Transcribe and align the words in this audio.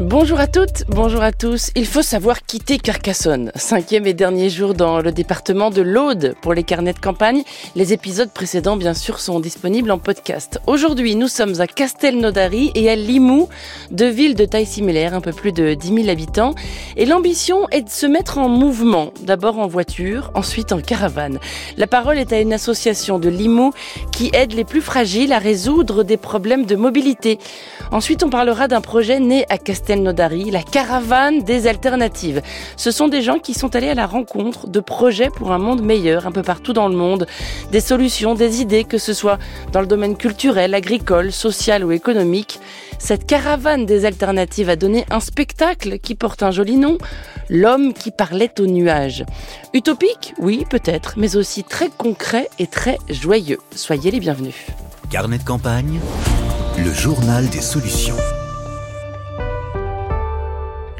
Bonjour 0.00 0.40
à 0.40 0.46
toutes, 0.46 0.84
bonjour 0.88 1.22
à 1.22 1.30
tous. 1.30 1.72
Il 1.76 1.84
faut 1.84 2.00
savoir 2.00 2.40
quitter 2.46 2.78
Carcassonne. 2.78 3.52
Cinquième 3.54 4.06
et 4.06 4.14
dernier 4.14 4.48
jour 4.48 4.72
dans 4.72 5.02
le 5.02 5.12
département 5.12 5.68
de 5.68 5.82
l'Aude 5.82 6.34
pour 6.40 6.54
les 6.54 6.62
carnets 6.62 6.94
de 6.94 6.98
campagne. 6.98 7.42
Les 7.76 7.92
épisodes 7.92 8.30
précédents, 8.32 8.78
bien 8.78 8.94
sûr, 8.94 9.20
sont 9.20 9.40
disponibles 9.40 9.90
en 9.90 9.98
podcast. 9.98 10.58
Aujourd'hui, 10.66 11.16
nous 11.16 11.28
sommes 11.28 11.60
à 11.60 11.66
Castelnaudary 11.66 12.72
et 12.74 12.88
à 12.88 12.96
Limoux, 12.96 13.50
deux 13.90 14.08
villes 14.08 14.36
de 14.36 14.46
taille 14.46 14.64
similaire, 14.64 15.12
un 15.12 15.20
peu 15.20 15.34
plus 15.34 15.52
de 15.52 15.74
10 15.74 15.88
000 15.88 16.08
habitants. 16.08 16.54
Et 16.96 17.04
l'ambition 17.04 17.68
est 17.68 17.82
de 17.82 17.90
se 17.90 18.06
mettre 18.06 18.38
en 18.38 18.48
mouvement, 18.48 19.12
d'abord 19.20 19.58
en 19.58 19.66
voiture, 19.66 20.30
ensuite 20.34 20.72
en 20.72 20.80
caravane. 20.80 21.38
La 21.76 21.86
parole 21.86 22.16
est 22.16 22.32
à 22.32 22.40
une 22.40 22.54
association 22.54 23.18
de 23.18 23.28
Limoux 23.28 23.74
qui 24.12 24.30
aide 24.32 24.54
les 24.54 24.64
plus 24.64 24.80
fragiles 24.80 25.34
à 25.34 25.38
résoudre 25.38 26.04
des 26.04 26.16
problèmes 26.16 26.64
de 26.64 26.76
mobilité. 26.76 27.38
Ensuite, 27.92 28.22
on 28.22 28.30
parlera 28.30 28.66
d'un 28.66 28.80
projet 28.80 29.20
né 29.20 29.44
à 29.50 29.58
Castelnaudary 29.58 29.89
La 29.90 30.62
caravane 30.62 31.42
des 31.42 31.66
alternatives. 31.66 32.42
Ce 32.76 32.92
sont 32.92 33.08
des 33.08 33.22
gens 33.22 33.40
qui 33.40 33.54
sont 33.54 33.74
allés 33.74 33.88
à 33.88 33.94
la 33.94 34.06
rencontre 34.06 34.68
de 34.68 34.78
projets 34.78 35.30
pour 35.30 35.50
un 35.50 35.58
monde 35.58 35.82
meilleur 35.82 36.28
un 36.28 36.30
peu 36.30 36.42
partout 36.42 36.72
dans 36.72 36.88
le 36.88 36.94
monde, 36.94 37.26
des 37.72 37.80
solutions, 37.80 38.36
des 38.36 38.60
idées, 38.60 38.84
que 38.84 38.98
ce 38.98 39.12
soit 39.12 39.38
dans 39.72 39.80
le 39.80 39.88
domaine 39.88 40.16
culturel, 40.16 40.74
agricole, 40.74 41.32
social 41.32 41.84
ou 41.84 41.90
économique. 41.90 42.60
Cette 43.00 43.26
caravane 43.26 43.84
des 43.84 44.04
alternatives 44.04 44.70
a 44.70 44.76
donné 44.76 45.06
un 45.10 45.18
spectacle 45.18 45.98
qui 45.98 46.14
porte 46.14 46.44
un 46.44 46.52
joli 46.52 46.76
nom, 46.76 46.96
L'homme 47.48 47.92
qui 47.92 48.12
parlait 48.12 48.60
aux 48.60 48.66
nuages. 48.66 49.24
Utopique, 49.74 50.34
oui, 50.38 50.64
peut-être, 50.70 51.14
mais 51.16 51.34
aussi 51.34 51.64
très 51.64 51.88
concret 51.88 52.48
et 52.60 52.68
très 52.68 52.96
joyeux. 53.08 53.58
Soyez 53.74 54.12
les 54.12 54.20
bienvenus. 54.20 54.54
Carnet 55.10 55.38
de 55.38 55.42
campagne, 55.42 55.98
le 56.78 56.92
journal 56.92 57.48
des 57.48 57.60
solutions. 57.60 58.14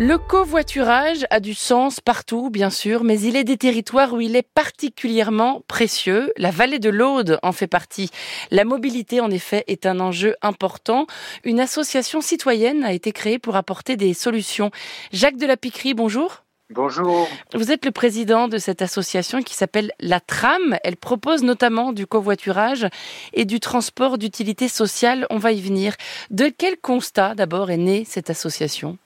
Le 0.03 0.17
covoiturage 0.17 1.27
a 1.29 1.41
du 1.41 1.53
sens 1.53 2.01
partout, 2.01 2.48
bien 2.48 2.70
sûr, 2.70 3.05
mais 3.05 3.20
il 3.20 3.37
est 3.37 3.45
des 3.45 3.59
territoires 3.59 4.15
où 4.15 4.23
il 4.23 4.34
est 4.34 4.48
particulièrement 4.55 5.61
précieux. 5.69 6.33
La 6.39 6.51
vallée 6.51 6.79
de 6.79 6.89
l'Aude 6.89 7.39
en 7.43 7.53
fait 7.53 7.67
partie. 7.67 8.09
La 8.51 8.65
mobilité, 8.65 9.21
en 9.21 9.31
effet, 9.31 9.62
est 9.67 9.84
un 9.84 10.01
enjeu 10.01 10.37
important. 10.41 11.06
Une 11.45 11.61
association 11.61 12.23
citoyenne 12.23 12.83
a 12.83 12.95
été 12.95 13.12
créée 13.12 13.39
pour 13.39 13.56
apporter 13.56 13.98
des 13.98 14.15
solutions. 14.15 14.71
Jacques 15.12 15.37
de 15.37 15.45
la 15.45 15.59
Piquerie, 15.59 15.93
bonjour. 15.93 16.45
Bonjour. 16.71 17.28
Vous 17.53 17.71
êtes 17.71 17.84
le 17.84 17.91
président 17.91 18.48
de 18.48 18.56
cette 18.56 18.81
association 18.81 19.43
qui 19.43 19.53
s'appelle 19.53 19.93
la 20.01 20.21
Tram. 20.21 20.78
Elle 20.83 20.97
propose 20.97 21.43
notamment 21.43 21.93
du 21.93 22.06
covoiturage 22.06 22.87
et 23.34 23.45
du 23.45 23.61
transport 23.61 24.17
d'utilité 24.17 24.67
sociale. 24.67 25.27
On 25.28 25.37
va 25.37 25.53
y 25.53 25.61
venir. 25.61 25.95
De 26.31 26.48
quel 26.48 26.78
constat 26.78 27.34
d'abord 27.34 27.71
est 27.71 27.77
née 27.77 28.06
cette 28.06 28.31
association? 28.31 28.97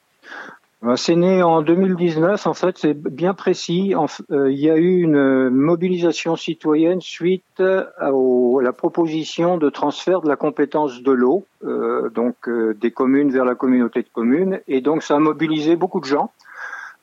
C'est 0.97 1.17
né 1.17 1.43
en 1.43 1.63
2019, 1.63 2.47
en 2.47 2.55
fait, 2.55 2.79
c'est 2.79 2.95
bien 2.95 3.35
précis. 3.35 3.95
Euh, 4.31 4.51
il 4.51 4.59
y 4.59 4.71
a 4.71 4.77
eu 4.77 5.03
une 5.03 5.51
mobilisation 5.51 6.37
citoyenne 6.37 7.01
suite 7.01 7.61
à, 7.61 8.11
la 8.63 8.73
proposition 8.73 9.57
de 9.57 9.71
transfert 9.71 10.21
de 10.21 10.29
la 10.29 10.37
compétence 10.37 11.03
de 11.03 11.13
l'eau, 11.13 11.47
euh, 11.65 12.11
donc 12.11 12.49
des 12.49 12.91
communes 12.91 13.31
vers 13.31 13.45
la 13.45 13.55
communauté 13.55 14.03
de 14.03 14.09
communes, 14.13 14.61
et 14.69 14.81
donc 14.81 15.03
ça 15.03 15.17
a 15.17 15.19
mobilisé 15.19 15.77
beaucoup 15.77 16.01
de 16.01 16.07
gens. 16.07 16.31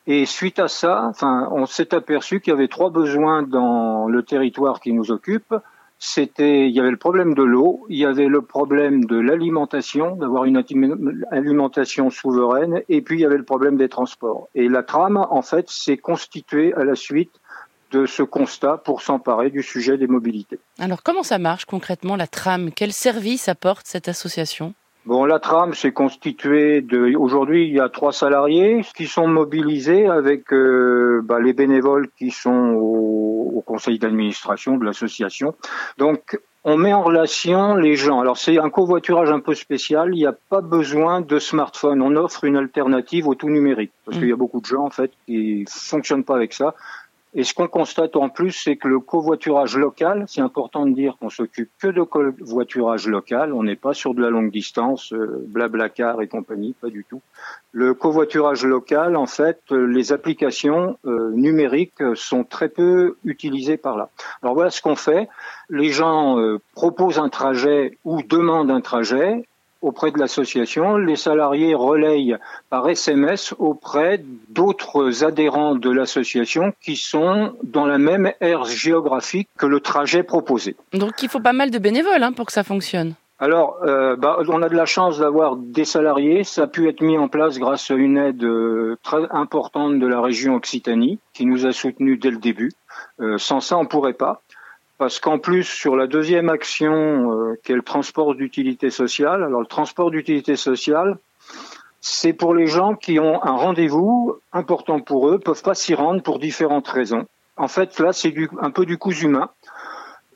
Et 0.07 0.25
suite 0.25 0.59
à 0.59 0.67
ça, 0.67 1.05
enfin, 1.09 1.47
on 1.51 1.65
s'est 1.65 1.93
aperçu 1.93 2.39
qu'il 2.39 2.51
y 2.51 2.55
avait 2.55 2.67
trois 2.67 2.89
besoins 2.89 3.43
dans 3.43 4.07
le 4.07 4.23
territoire 4.23 4.79
qui 4.79 4.93
nous 4.93 5.11
occupe 5.11 5.53
c'était, 6.03 6.67
il 6.67 6.75
y 6.75 6.79
avait 6.79 6.89
le 6.89 6.97
problème 6.97 7.35
de 7.35 7.43
l'eau, 7.43 7.85
il 7.87 7.99
y 7.99 8.05
avait 8.05 8.27
le 8.27 8.41
problème 8.41 9.05
de 9.05 9.17
l'alimentation, 9.19 10.15
d'avoir 10.15 10.45
une 10.45 10.63
alimentation 11.31 12.09
souveraine, 12.09 12.81
et 12.89 13.03
puis 13.03 13.19
il 13.19 13.21
y 13.21 13.25
avait 13.25 13.37
le 13.37 13.45
problème 13.45 13.77
des 13.77 13.87
transports. 13.87 14.49
Et 14.55 14.67
la 14.67 14.81
trame, 14.81 15.23
en 15.29 15.43
fait, 15.43 15.69
s'est 15.69 15.97
constituée 15.97 16.73
à 16.73 16.83
la 16.83 16.95
suite 16.95 17.39
de 17.91 18.07
ce 18.07 18.23
constat 18.23 18.77
pour 18.77 19.03
s'emparer 19.03 19.51
du 19.51 19.61
sujet 19.61 19.97
des 19.97 20.07
mobilités. 20.07 20.57
Alors 20.79 21.03
comment 21.03 21.23
ça 21.23 21.37
marche 21.37 21.65
concrètement 21.65 22.15
la 22.15 22.25
trame? 22.25 22.71
Quel 22.71 22.93
service 22.93 23.47
apporte 23.47 23.85
cette 23.85 24.07
association? 24.07 24.73
Bon, 25.05 25.25
la 25.25 25.39
trame 25.39 25.73
s'est 25.73 25.91
constituée 25.91 26.81
de. 26.81 27.15
Aujourd'hui, 27.15 27.67
il 27.67 27.73
y 27.73 27.79
a 27.79 27.89
trois 27.89 28.11
salariés 28.11 28.81
qui 28.95 29.07
sont 29.07 29.27
mobilisés 29.27 30.05
avec 30.07 30.53
euh, 30.53 31.21
bah, 31.23 31.39
les 31.39 31.53
bénévoles 31.53 32.09
qui 32.19 32.29
sont 32.29 32.75
au, 32.75 33.51
au 33.55 33.61
conseil 33.61 33.97
d'administration 33.97 34.77
de 34.77 34.85
l'association. 34.85 35.55
Donc, 35.97 36.39
on 36.63 36.77
met 36.77 36.93
en 36.93 37.01
relation 37.01 37.73
les 37.73 37.95
gens. 37.95 38.19
Alors, 38.19 38.37
c'est 38.37 38.59
un 38.59 38.69
covoiturage 38.69 39.31
un 39.31 39.39
peu 39.39 39.55
spécial. 39.55 40.09
Il 40.13 40.17
n'y 40.17 40.27
a 40.27 40.35
pas 40.49 40.61
besoin 40.61 41.21
de 41.21 41.39
smartphone. 41.39 42.03
On 42.03 42.15
offre 42.15 42.43
une 42.43 42.55
alternative 42.55 43.27
au 43.27 43.33
tout 43.33 43.49
numérique 43.49 43.91
parce 44.05 44.19
qu'il 44.19 44.29
y 44.29 44.33
a 44.33 44.35
beaucoup 44.35 44.61
de 44.61 44.67
gens 44.67 44.85
en 44.85 44.91
fait 44.91 45.11
qui 45.25 45.65
fonctionnent 45.67 46.23
pas 46.23 46.35
avec 46.35 46.53
ça. 46.53 46.75
Et 47.33 47.45
ce 47.45 47.53
qu'on 47.53 47.69
constate 47.69 48.17
en 48.17 48.27
plus, 48.27 48.51
c'est 48.51 48.75
que 48.75 48.89
le 48.89 48.99
covoiturage 48.99 49.77
local, 49.77 50.25
c'est 50.27 50.41
important 50.41 50.85
de 50.85 50.93
dire 50.93 51.15
qu'on 51.17 51.29
s'occupe 51.29 51.69
que 51.81 51.87
de 51.87 52.01
covoiturage 52.01 53.07
local, 53.07 53.53
on 53.53 53.63
n'est 53.63 53.77
pas 53.77 53.93
sur 53.93 54.13
de 54.13 54.21
la 54.21 54.29
longue 54.29 54.51
distance, 54.51 55.13
euh, 55.13 55.45
blablacar 55.47 56.21
et 56.21 56.27
compagnie, 56.27 56.75
pas 56.81 56.89
du 56.89 57.05
tout. 57.09 57.21
Le 57.71 57.93
covoiturage 57.93 58.65
local, 58.65 59.15
en 59.15 59.27
fait, 59.27 59.61
euh, 59.71 59.85
les 59.85 60.11
applications 60.11 60.97
euh, 61.05 61.31
numériques 61.31 62.03
sont 62.15 62.43
très 62.43 62.67
peu 62.67 63.15
utilisées 63.23 63.77
par 63.77 63.95
là. 63.95 64.09
Alors 64.43 64.53
voilà 64.53 64.69
ce 64.69 64.81
qu'on 64.81 64.97
fait. 64.97 65.29
Les 65.69 65.89
gens 65.89 66.37
proposent 66.75 67.17
un 67.17 67.29
trajet 67.29 67.97
ou 68.03 68.21
demandent 68.23 68.71
un 68.71 68.81
trajet 68.81 69.45
auprès 69.81 70.11
de 70.11 70.19
l'association, 70.19 70.97
les 70.97 71.15
salariés 71.15 71.75
relayent 71.75 72.37
par 72.69 72.89
SMS 72.89 73.53
auprès 73.59 74.23
d'autres 74.49 75.23
adhérents 75.23 75.75
de 75.75 75.89
l'association 75.89 76.73
qui 76.81 76.95
sont 76.95 77.53
dans 77.63 77.85
la 77.85 77.97
même 77.97 78.31
aire 78.41 78.65
géographique 78.65 79.49
que 79.57 79.65
le 79.65 79.79
trajet 79.79 80.23
proposé. 80.23 80.75
Donc 80.93 81.21
il 81.23 81.29
faut 81.29 81.39
pas 81.39 81.53
mal 81.53 81.71
de 81.71 81.79
bénévoles 81.79 82.23
hein, 82.23 82.33
pour 82.33 82.45
que 82.45 82.53
ça 82.53 82.63
fonctionne. 82.63 83.15
Alors, 83.41 83.79
euh, 83.81 84.15
bah, 84.15 84.37
on 84.49 84.61
a 84.61 84.69
de 84.69 84.75
la 84.75 84.85
chance 84.85 85.17
d'avoir 85.17 85.55
des 85.55 85.83
salariés. 85.83 86.43
Ça 86.43 86.63
a 86.63 86.67
pu 86.67 86.87
être 86.87 87.01
mis 87.01 87.17
en 87.17 87.27
place 87.27 87.57
grâce 87.57 87.89
à 87.89 87.95
une 87.95 88.15
aide 88.17 88.43
euh, 88.43 88.97
très 89.01 89.23
importante 89.31 89.97
de 89.97 90.05
la 90.05 90.21
région 90.21 90.53
Occitanie, 90.53 91.17
qui 91.33 91.47
nous 91.47 91.65
a 91.65 91.71
soutenus 91.71 92.19
dès 92.19 92.29
le 92.29 92.37
début. 92.37 92.71
Euh, 93.19 93.39
sans 93.39 93.59
ça, 93.59 93.79
on 93.79 93.87
pourrait 93.87 94.13
pas 94.13 94.43
parce 95.01 95.19
qu'en 95.19 95.39
plus 95.39 95.63
sur 95.63 95.95
la 95.95 96.05
deuxième 96.05 96.47
action 96.49 96.93
euh, 96.93 97.59
qui 97.63 97.71
est 97.71 97.75
le 97.75 97.81
transport 97.81 98.35
d'utilité 98.35 98.91
sociale, 98.91 99.43
alors 99.43 99.59
le 99.59 99.65
transport 99.65 100.11
d'utilité 100.11 100.55
sociale, 100.55 101.17
c'est 102.01 102.33
pour 102.33 102.53
les 102.53 102.67
gens 102.67 102.93
qui 102.93 103.19
ont 103.19 103.43
un 103.43 103.55
rendez-vous 103.55 104.35
important 104.53 104.99
pour 104.99 105.27
eux, 105.27 105.39
peuvent 105.39 105.63
pas 105.63 105.73
s'y 105.73 105.95
rendre 105.95 106.21
pour 106.21 106.37
différentes 106.37 106.87
raisons. 106.87 107.25
En 107.57 107.67
fait, 107.67 107.99
là, 107.99 108.13
c'est 108.13 108.31
un 108.59 108.69
peu 108.69 108.85
du 108.85 108.99
coup 108.99 109.11
humain. 109.11 109.49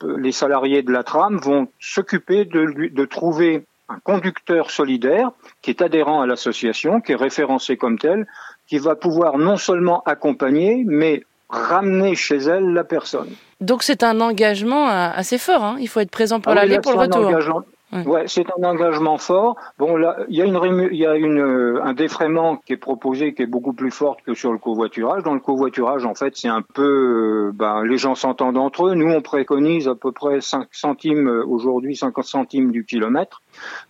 Les 0.01 0.31
salariés 0.31 0.81
de 0.81 0.91
la 0.91 1.03
tram 1.03 1.37
vont 1.37 1.67
s'occuper 1.79 2.45
de 2.45 3.05
trouver 3.05 3.65
un 3.87 3.99
conducteur 3.99 4.71
solidaire 4.71 5.29
qui 5.61 5.69
est 5.69 5.83
adhérent 5.83 6.21
à 6.21 6.25
l'association, 6.25 7.01
qui 7.01 7.11
est 7.11 7.15
référencé 7.15 7.77
comme 7.77 7.99
tel, 7.99 8.25
qui 8.65 8.79
va 8.79 8.95
pouvoir 8.95 9.37
non 9.37 9.57
seulement 9.57 10.01
accompagner, 10.07 10.83
mais 10.87 11.23
ramener 11.49 12.15
chez 12.15 12.37
elle 12.37 12.73
la 12.73 12.83
personne. 12.83 13.29
Donc 13.61 13.83
c'est 13.83 14.03
un 14.03 14.19
engagement 14.21 14.89
euh, 14.89 15.09
assez 15.13 15.37
fort. 15.37 15.63
Hein. 15.63 15.77
Il 15.79 15.87
faut 15.87 15.99
être 15.99 16.11
présent 16.11 16.39
pour 16.39 16.51
ah 16.51 16.55
l'aller, 16.55 16.79
pour 16.79 16.93
le 16.93 16.99
retour. 16.99 17.63
Ouais, 17.91 18.23
c'est 18.27 18.45
un 18.57 18.63
engagement 18.63 19.17
fort. 19.17 19.55
Bon, 19.77 19.95
là, 19.95 20.17
il 20.27 20.35
y 20.35 20.41
a 20.41 20.45
une, 20.45 20.89
il 20.91 20.97
y 20.97 21.05
a 21.05 21.15
une, 21.15 21.39
euh, 21.39 21.83
un 21.83 21.93
défraiement 21.93 22.57
qui 22.57 22.73
est 22.73 22.77
proposé, 22.77 23.33
qui 23.33 23.43
est 23.43 23.47
beaucoup 23.47 23.73
plus 23.73 23.91
fort 23.91 24.17
que 24.25 24.33
sur 24.33 24.51
le 24.51 24.57
covoiturage. 24.57 25.23
Dans 25.23 25.33
le 25.33 25.39
covoiturage, 25.39 26.05
en 26.05 26.15
fait, 26.15 26.35
c'est 26.35 26.47
un 26.49 26.61
peu, 26.61 26.81
euh, 26.83 27.51
ben, 27.53 27.83
les 27.83 27.97
gens 27.97 28.15
s'entendent 28.15 28.57
entre 28.57 28.87
eux. 28.87 28.95
Nous, 28.95 29.11
on 29.11 29.21
préconise 29.21 29.87
à 29.87 29.95
peu 29.95 30.11
près 30.11 30.41
5 30.41 30.67
centimes 30.71 31.27
aujourd'hui, 31.47 31.95
50 31.95 32.25
centimes 32.25 32.71
du 32.71 32.85
kilomètre. 32.85 33.41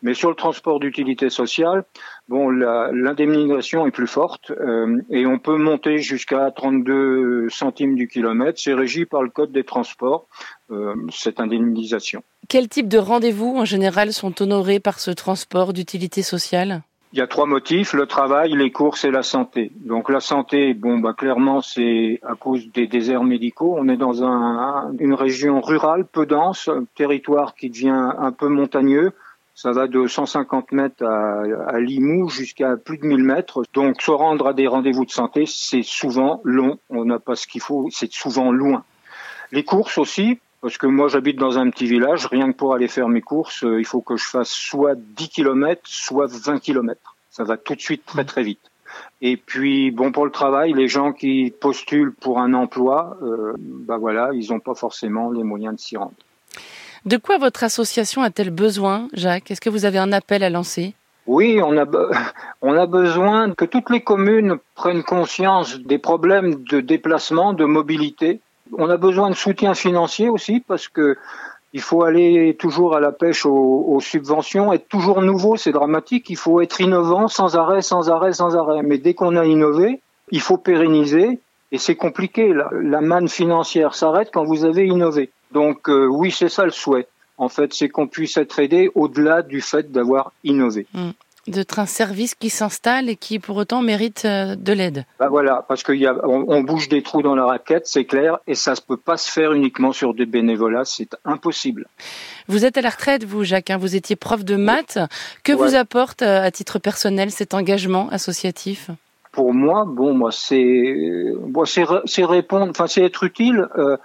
Mais 0.03 0.13
sur 0.13 0.29
le 0.29 0.35
transport 0.35 0.79
d'utilité 0.79 1.29
sociale, 1.29 1.85
bon, 2.27 2.49
l'indemnisation 2.49 3.85
est 3.87 3.91
plus 3.91 4.07
forte 4.07 4.51
euh, 4.51 5.01
et 5.09 5.25
on 5.25 5.39
peut 5.39 5.57
monter 5.57 5.99
jusqu'à 5.99 6.51
32 6.51 7.49
centimes 7.49 7.95
du 7.95 8.07
kilomètre. 8.07 8.59
C'est 8.59 8.73
régi 8.73 9.05
par 9.05 9.23
le 9.23 9.29
code 9.29 9.51
des 9.51 9.63
transports, 9.63 10.27
euh, 10.29 10.54
cette 11.11 11.39
indemnisation. 11.39 12.23
Quel 12.47 12.67
type 12.69 12.87
de 12.87 12.97
rendez-vous 12.97 13.55
en 13.57 13.65
général 13.65 14.13
sont 14.13 14.41
honorés 14.41 14.79
par 14.79 14.99
ce 14.99 15.11
transport 15.11 15.73
d'utilité 15.73 16.21
sociale? 16.21 16.81
Il 17.15 17.19
y 17.19 17.21
a 17.21 17.27
trois 17.27 17.45
motifs 17.45 17.93
le 17.93 18.07
travail, 18.07 18.51
les 18.51 18.71
courses 18.71 19.05
et 19.05 19.09
la 19.09 19.23
santé. 19.23 19.71
Donc 19.85 20.09
la 20.09 20.19
santé, 20.19 20.73
bon, 20.73 20.99
bah 20.99 21.13
clairement, 21.13 21.61
c'est 21.61 22.19
à 22.23 22.35
cause 22.35 22.69
des 22.73 22.87
déserts 22.87 23.23
médicaux. 23.23 23.73
On 23.77 23.87
est 23.87 23.95
dans 23.95 24.23
un, 24.23 24.91
une 24.99 25.13
région 25.13 25.61
rurale, 25.61 26.05
peu 26.05 26.25
dense, 26.25 26.67
un 26.67 26.83
territoire 26.95 27.55
qui 27.55 27.69
devient 27.69 28.11
un 28.17 28.33
peu 28.33 28.49
montagneux. 28.49 29.13
Ça 29.53 29.71
va 29.71 29.87
de 29.87 30.05
150 30.05 30.73
mètres 30.73 31.05
à, 31.05 31.43
à 31.67 31.79
Limoux 31.79 32.27
jusqu'à 32.27 32.75
plus 32.75 32.97
de 32.97 33.05
1000 33.05 33.23
mètres. 33.23 33.63
Donc 33.73 34.01
se 34.01 34.11
rendre 34.11 34.47
à 34.47 34.53
des 34.53 34.67
rendez-vous 34.67 35.05
de 35.05 35.11
santé, 35.11 35.45
c'est 35.47 35.83
souvent 35.83 36.41
long. 36.43 36.79
On 36.89 37.05
n'a 37.05 37.19
pas 37.19 37.37
ce 37.37 37.47
qu'il 37.47 37.61
faut, 37.61 37.87
c'est 37.91 38.11
souvent 38.11 38.51
loin. 38.51 38.83
Les 39.53 39.63
courses 39.63 39.97
aussi, 39.97 40.39
Parce 40.65 40.79
que 40.79 40.87
moi, 40.87 41.09
j'habite 41.09 41.37
dans 41.37 41.59
un 41.59 41.69
petit 41.69 41.85
village. 41.85 42.25
Rien 42.25 42.51
que 42.51 42.57
pour 42.57 42.73
aller 42.73 42.87
faire 42.87 43.07
mes 43.07 43.21
courses, 43.21 43.63
euh, 43.63 43.79
il 43.79 43.85
faut 43.85 44.01
que 44.01 44.17
je 44.17 44.25
fasse 44.25 44.49
soit 44.49 44.95
10 44.95 45.29
km, 45.29 45.79
soit 45.83 46.25
20 46.25 46.57
km. 46.57 47.15
Ça 47.29 47.43
va 47.43 47.55
tout 47.55 47.75
de 47.75 47.81
suite 47.81 48.03
très 48.03 48.25
très 48.25 48.41
vite. 48.41 48.71
Et 49.21 49.37
puis, 49.37 49.91
bon, 49.91 50.11
pour 50.11 50.25
le 50.25 50.31
travail, 50.31 50.73
les 50.73 50.87
gens 50.87 51.13
qui 51.13 51.53
postulent 51.61 52.13
pour 52.13 52.39
un 52.39 52.55
emploi, 52.55 53.15
euh, 53.21 53.53
bah 53.59 53.97
voilà, 53.97 54.31
ils 54.33 54.49
n'ont 54.49 54.59
pas 54.59 54.73
forcément 54.73 55.29
les 55.29 55.43
moyens 55.43 55.75
de 55.75 55.79
s'y 55.79 55.97
rendre. 55.97 56.15
De 57.05 57.17
quoi 57.17 57.37
votre 57.37 57.63
association 57.63 58.23
a-t-elle 58.23 58.49
besoin, 58.49 59.07
Jacques? 59.13 59.51
Est-ce 59.51 59.61
que 59.61 59.69
vous 59.69 59.85
avez 59.85 59.99
un 59.99 60.11
appel 60.11 60.41
à 60.41 60.49
lancer? 60.49 60.95
Oui, 61.27 61.61
on 61.63 61.77
a, 61.77 61.85
on 62.63 62.73
a 62.73 62.87
besoin 62.87 63.53
que 63.53 63.65
toutes 63.65 63.91
les 63.91 64.01
communes 64.01 64.55
prennent 64.73 65.03
conscience 65.03 65.77
des 65.77 65.99
problèmes 65.99 66.63
de 66.63 66.81
déplacement, 66.81 67.53
de 67.53 67.65
mobilité. 67.65 68.41
On 68.73 68.89
a 68.89 68.97
besoin 68.97 69.29
de 69.29 69.35
soutien 69.35 69.73
financier 69.73 70.29
aussi 70.29 70.59
parce 70.59 70.87
que 70.87 71.17
il 71.73 71.81
faut 71.81 72.03
aller 72.03 72.55
toujours 72.57 72.95
à 72.95 73.01
la 73.01 73.11
pêche 73.11 73.45
aux, 73.45 73.99
subventions, 73.99 74.71
être 74.71 74.87
toujours 74.87 75.21
nouveau, 75.21 75.57
c'est 75.57 75.73
dramatique. 75.73 76.29
Il 76.29 76.37
faut 76.37 76.61
être 76.61 76.79
innovant 76.79 77.27
sans 77.27 77.57
arrêt, 77.57 77.81
sans 77.81 78.09
arrêt, 78.09 78.31
sans 78.31 78.55
arrêt. 78.55 78.81
Mais 78.81 78.97
dès 78.97 79.13
qu'on 79.13 79.35
a 79.35 79.45
innové, 79.45 79.99
il 80.31 80.39
faut 80.39 80.57
pérenniser 80.57 81.39
et 81.73 81.77
c'est 81.77 81.95
compliqué. 81.95 82.53
La, 82.53 83.01
manne 83.01 83.27
financière 83.27 83.93
s'arrête 83.93 84.29
quand 84.33 84.45
vous 84.45 84.63
avez 84.63 84.85
innové. 84.85 85.31
Donc 85.51 85.89
euh, 85.89 86.05
oui, 86.05 86.31
c'est 86.31 86.47
ça 86.47 86.63
le 86.63 86.71
souhait 86.71 87.07
en 87.37 87.49
fait, 87.49 87.73
c'est 87.73 87.89
qu'on 87.89 88.07
puisse 88.07 88.37
être 88.37 88.59
aidé 88.59 88.89
au-delà 88.95 89.41
du 89.41 89.61
fait 89.61 89.91
d'avoir 89.91 90.31
innové. 90.43 90.87
Mmh. 90.93 91.09
D'être 91.47 91.77
un 91.77 91.85
service 91.85 92.33
qui 92.33 92.49
s'installe 92.49 93.07
et 93.07 93.15
qui 93.15 93.37
pour 93.37 93.57
autant 93.57 93.81
mérite 93.81 94.25
euh, 94.25 94.55
de 94.55 94.73
l'aide. 94.73 95.05
Bah 95.19 95.27
voilà, 95.29 95.63
parce 95.67 95.83
qu'on 95.83 95.93
on, 96.23 96.61
bouge 96.61 96.89
des 96.89 97.03
trous 97.03 97.21
dans 97.21 97.35
la 97.35 97.45
raquette, 97.45 97.85
c'est 97.85 98.05
clair, 98.05 98.39
et 98.47 98.55
ça 98.55 98.71
ne 98.71 98.77
peut 98.77 98.97
pas 98.97 99.17
se 99.17 99.31
faire 99.31 99.53
uniquement 99.53 99.91
sur 99.91 100.15
des 100.15 100.25
bénévolats, 100.25 100.85
c'est 100.85 101.15
impossible. 101.23 101.87
Vous 102.47 102.65
êtes 102.65 102.77
à 102.77 102.81
la 102.81 102.89
retraite, 102.89 103.23
vous, 103.23 103.43
Jacques, 103.43 103.69
hein, 103.69 103.77
vous 103.77 103.95
étiez 103.95 104.15
prof 104.15 104.43
de 104.43 104.55
maths. 104.55 104.97
Que 105.43 105.53
vous 105.53 105.75
apporte 105.75 106.23
euh, 106.23 106.43
à 106.43 106.49
titre 106.49 106.79
personnel 106.79 107.29
cet 107.29 107.53
engagement 107.53 108.09
associatif? 108.09 108.89
Pour 109.31 109.53
moi, 109.53 109.85
bon, 109.85 110.13
moi, 110.13 110.31
c'est, 110.31 110.95
c'est 112.05 112.25
répondre, 112.25 112.67
enfin, 112.71 112.87
c'est 112.87 113.03
être 113.03 113.23
utile. 113.23 113.67
Euh, 113.77 113.97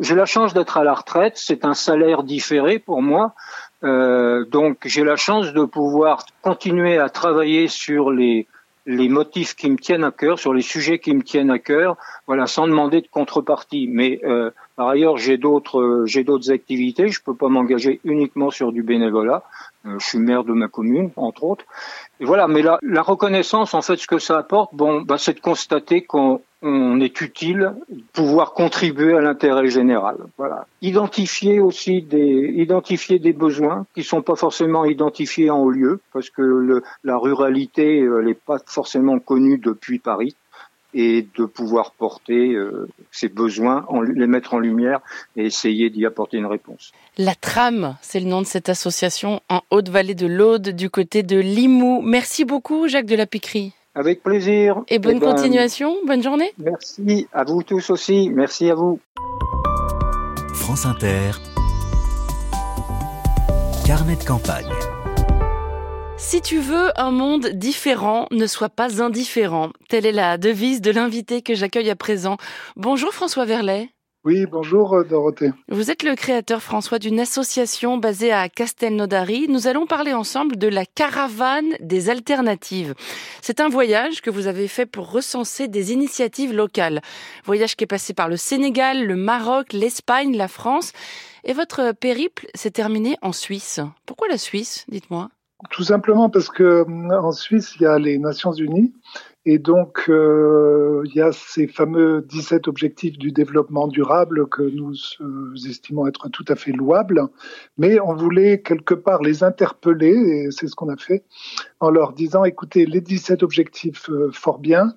j'ai 0.00 0.14
la 0.14 0.26
chance 0.26 0.52
d'être 0.54 0.76
à 0.76 0.84
la 0.84 0.94
retraite, 0.94 1.34
c'est 1.36 1.64
un 1.64 1.74
salaire 1.74 2.22
différé 2.22 2.78
pour 2.78 3.02
moi. 3.02 3.34
Euh, 3.84 4.44
donc 4.46 4.78
j'ai 4.86 5.04
la 5.04 5.16
chance 5.16 5.52
de 5.52 5.64
pouvoir 5.64 6.24
continuer 6.42 6.98
à 6.98 7.08
travailler 7.08 7.68
sur 7.68 8.10
les, 8.10 8.46
les 8.86 9.08
motifs 9.08 9.54
qui 9.54 9.68
me 9.68 9.76
tiennent 9.76 10.04
à 10.04 10.12
cœur, 10.12 10.38
sur 10.38 10.54
les 10.54 10.62
sujets 10.62 10.98
qui 10.98 11.14
me 11.14 11.22
tiennent 11.22 11.50
à 11.50 11.58
cœur, 11.58 11.96
voilà, 12.26 12.46
sans 12.46 12.66
demander 12.68 13.00
de 13.00 13.08
contrepartie. 13.08 13.88
Mais 13.90 14.20
euh, 14.24 14.50
par 14.76 14.88
ailleurs, 14.88 15.18
j'ai 15.18 15.36
d'autres, 15.36 16.04
j'ai 16.06 16.24
d'autres 16.24 16.52
activités. 16.52 17.08
Je 17.08 17.20
peux 17.20 17.34
pas 17.34 17.48
m'engager 17.48 18.00
uniquement 18.04 18.50
sur 18.50 18.72
du 18.72 18.82
bénévolat. 18.82 19.42
Euh, 19.86 19.98
je 19.98 20.06
suis 20.06 20.18
maire 20.18 20.44
de 20.44 20.52
ma 20.52 20.68
commune, 20.68 21.10
entre 21.16 21.44
autres. 21.44 21.64
Et 22.20 22.24
voilà, 22.24 22.48
mais 22.48 22.62
la, 22.62 23.02
reconnaissance, 23.02 23.74
en 23.74 23.82
fait, 23.82 23.96
ce 23.96 24.06
que 24.06 24.18
ça 24.18 24.38
apporte, 24.38 24.74
bon, 24.74 25.02
bah, 25.02 25.16
c'est 25.18 25.34
de 25.34 25.40
constater 25.40 26.02
qu'on 26.02 26.40
on 26.62 27.00
est 27.00 27.20
utile, 27.20 27.74
pouvoir 28.12 28.52
contribuer 28.52 29.14
à 29.14 29.20
l'intérêt 29.20 29.68
général. 29.68 30.16
Voilà. 30.38 30.66
Identifier 30.82 31.60
aussi 31.60 32.02
des, 32.02 32.54
identifier 32.56 33.18
des 33.18 33.34
besoins 33.34 33.86
qui 33.94 34.02
sont 34.02 34.22
pas 34.22 34.36
forcément 34.36 34.84
identifiés 34.84 35.50
en 35.50 35.58
haut 35.58 35.70
lieu, 35.70 36.00
parce 36.12 36.30
que 36.30 36.82
la 37.04 37.18
ruralité, 37.18 38.00
n'est 38.24 38.34
pas 38.34 38.58
forcément 38.66 39.18
connue 39.18 39.58
depuis 39.58 39.98
Paris 39.98 40.34
et 40.98 41.28
de 41.36 41.44
pouvoir 41.44 41.92
porter 41.92 42.54
euh, 42.54 42.88
ces 43.12 43.28
besoins, 43.28 43.86
les 44.02 44.26
mettre 44.26 44.54
en 44.54 44.58
lumière 44.58 45.00
et 45.36 45.44
essayer 45.44 45.90
d'y 45.90 46.06
apporter 46.06 46.38
une 46.38 46.46
réponse. 46.46 46.92
La 47.18 47.34
Trame, 47.34 47.96
c'est 48.00 48.18
le 48.18 48.26
nom 48.26 48.40
de 48.40 48.46
cette 48.46 48.70
association 48.70 49.42
en 49.50 49.60
Haute-Vallée 49.70 50.14
de 50.14 50.26
l'Aude, 50.26 50.70
du 50.70 50.88
côté 50.88 51.22
de 51.22 51.38
Limoux. 51.38 52.00
Merci 52.00 52.46
beaucoup, 52.46 52.88
Jacques 52.88 53.06
de 53.06 53.14
la 53.14 53.26
Piquerie. 53.26 53.74
Avec 53.94 54.22
plaisir. 54.22 54.82
Et 54.88 54.98
bonne 54.98 55.18
eh 55.18 55.20
ben, 55.20 55.34
continuation, 55.34 55.96
bonne 56.06 56.22
journée. 56.22 56.52
Merci 56.58 57.28
à 57.32 57.44
vous 57.44 57.62
tous 57.62 57.90
aussi. 57.90 58.30
Merci 58.30 58.70
à 58.70 58.74
vous. 58.74 58.98
France 60.54 60.86
Inter. 60.86 61.32
Carnet 63.86 64.16
de 64.16 64.24
campagne. 64.24 64.95
Si 66.18 66.40
tu 66.40 66.58
veux 66.58 66.98
un 66.98 67.10
monde 67.10 67.48
différent, 67.48 68.26
ne 68.30 68.46
sois 68.46 68.70
pas 68.70 69.02
indifférent. 69.02 69.70
Telle 69.88 70.06
est 70.06 70.12
la 70.12 70.38
devise 70.38 70.80
de 70.80 70.90
l'invité 70.90 71.42
que 71.42 71.54
j'accueille 71.54 71.90
à 71.90 71.96
présent. 71.96 72.38
Bonjour 72.74 73.12
François 73.12 73.44
Verlet. 73.44 73.90
Oui, 74.24 74.46
bonjour 74.46 74.94
euh, 74.94 75.04
Dorothée. 75.04 75.52
Vous 75.68 75.90
êtes 75.90 76.02
le 76.02 76.16
créateur, 76.16 76.62
François, 76.62 76.98
d'une 76.98 77.20
association 77.20 77.98
basée 77.98 78.32
à 78.32 78.48
Castelnaudary. 78.48 79.46
Nous 79.48 79.68
allons 79.68 79.86
parler 79.86 80.14
ensemble 80.14 80.56
de 80.56 80.66
la 80.66 80.84
caravane 80.84 81.74
des 81.80 82.10
alternatives. 82.10 82.94
C'est 83.40 83.60
un 83.60 83.68
voyage 83.68 84.22
que 84.22 84.30
vous 84.30 84.48
avez 84.48 84.68
fait 84.68 84.86
pour 84.86 85.12
recenser 85.12 85.68
des 85.68 85.92
initiatives 85.92 86.52
locales. 86.52 87.02
Voyage 87.44 87.76
qui 87.76 87.84
est 87.84 87.86
passé 87.86 88.14
par 88.14 88.28
le 88.28 88.36
Sénégal, 88.36 89.04
le 89.04 89.16
Maroc, 89.16 89.72
l'Espagne, 89.72 90.36
la 90.36 90.48
France. 90.48 90.92
Et 91.44 91.52
votre 91.52 91.92
périple 91.92 92.48
s'est 92.54 92.72
terminé 92.72 93.16
en 93.22 93.32
Suisse. 93.32 93.80
Pourquoi 94.06 94.26
la 94.28 94.38
Suisse, 94.38 94.86
dites-moi? 94.88 95.28
Tout 95.70 95.84
simplement 95.84 96.30
parce 96.30 96.48
que 96.48 96.84
en 97.12 97.32
Suisse, 97.32 97.74
il 97.76 97.82
y 97.82 97.86
a 97.86 97.98
les 97.98 98.18
Nations 98.18 98.52
Unies 98.52 98.92
et 99.48 99.60
donc, 99.60 100.06
euh, 100.08 101.02
il 101.04 101.14
y 101.14 101.20
a 101.20 101.30
ces 101.30 101.68
fameux 101.68 102.20
17 102.28 102.66
objectifs 102.66 103.16
du 103.16 103.30
développement 103.30 103.86
durable 103.86 104.48
que 104.48 104.62
nous 104.62 104.92
euh, 105.20 105.54
estimons 105.68 106.08
être 106.08 106.28
tout 106.30 106.44
à 106.48 106.56
fait 106.56 106.72
louables, 106.72 107.22
mais 107.78 108.00
on 108.00 108.12
voulait 108.12 108.60
quelque 108.60 108.94
part 108.94 109.22
les 109.22 109.44
interpeller, 109.44 110.16
et 110.16 110.50
c'est 110.50 110.66
ce 110.66 110.74
qu'on 110.74 110.88
a 110.88 110.96
fait, 110.96 111.22
en 111.78 111.90
leur 111.90 112.12
disant, 112.12 112.42
écoutez, 112.42 112.86
les 112.86 113.00
17 113.00 113.44
objectifs, 113.44 114.10
euh, 114.10 114.30
fort 114.32 114.58
bien, 114.58 114.96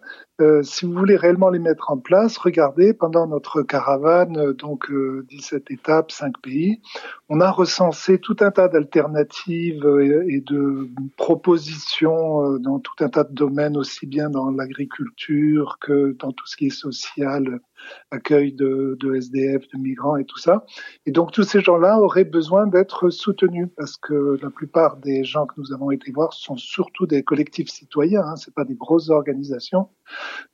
si 0.61 0.85
vous 0.85 0.93
voulez 0.93 1.17
réellement 1.17 1.49
les 1.49 1.59
mettre 1.59 1.91
en 1.91 1.97
place, 1.97 2.37
regardez, 2.37 2.93
pendant 2.93 3.27
notre 3.27 3.61
caravane, 3.61 4.53
donc 4.53 4.89
17 4.89 4.91
euh, 4.91 5.73
étapes, 5.73 6.11
5 6.11 6.39
pays, 6.41 6.81
on 7.27 7.41
a 7.41 7.51
recensé 7.51 8.19
tout 8.19 8.37
un 8.39 8.51
tas 8.51 8.69
d'alternatives 8.69 9.85
et, 10.27 10.41
de 10.41 10.87
propositions 11.17 12.57
dans 12.57 12.79
tout 12.79 12.93
un 13.01 13.09
tas 13.09 13.25
de 13.25 13.33
domaines, 13.33 13.75
aussi 13.75 14.05
bien 14.05 14.29
dans 14.29 14.38
l'agriculture 14.47 15.77
que 15.79 16.15
dans 16.19 16.31
tout 16.31 16.47
ce 16.47 16.55
qui 16.57 16.67
est 16.67 16.69
social, 16.69 17.59
accueil 18.11 18.53
de, 18.53 18.97
de, 18.99 19.15
SDF, 19.15 19.67
de 19.73 19.77
migrants 19.79 20.17
et 20.17 20.25
tout 20.25 20.37
ça. 20.37 20.65
Et 21.05 21.11
donc 21.11 21.31
tous 21.31 21.43
ces 21.43 21.61
gens-là 21.61 21.99
auraient 21.99 22.23
besoin 22.23 22.67
d'être 22.67 23.09
soutenus 23.09 23.67
parce 23.77 23.97
que 23.97 24.37
la 24.41 24.49
plupart 24.49 24.97
des 24.97 25.23
gens 25.23 25.45
que 25.45 25.53
nous 25.57 25.73
avons 25.73 25.91
été 25.91 26.11
voir 26.11 26.33
sont 26.33 26.57
surtout 26.57 27.05
des 27.05 27.23
collectifs 27.23 27.69
citoyens, 27.69 28.23
hein, 28.23 28.35
c'est 28.35 28.53
pas 28.53 28.65
des 28.65 28.75
grosses 28.75 29.09
organisations. 29.09 29.89